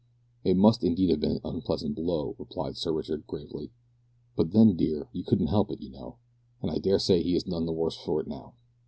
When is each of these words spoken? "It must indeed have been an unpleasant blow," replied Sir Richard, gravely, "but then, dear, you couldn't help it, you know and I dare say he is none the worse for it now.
"It 0.43 0.57
must 0.57 0.83
indeed 0.83 1.11
have 1.11 1.19
been 1.19 1.33
an 1.33 1.41
unpleasant 1.45 1.93
blow," 1.95 2.35
replied 2.39 2.75
Sir 2.75 2.91
Richard, 2.91 3.27
gravely, 3.27 3.69
"but 4.35 4.51
then, 4.51 4.75
dear, 4.75 5.07
you 5.13 5.23
couldn't 5.23 5.45
help 5.53 5.69
it, 5.71 5.79
you 5.79 5.91
know 5.91 6.15
and 6.59 6.71
I 6.71 6.79
dare 6.79 6.97
say 6.97 7.21
he 7.21 7.35
is 7.35 7.45
none 7.45 7.67
the 7.67 7.71
worse 7.71 7.97
for 7.97 8.19
it 8.19 8.25
now. 8.25 8.55